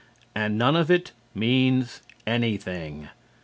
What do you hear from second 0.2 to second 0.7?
And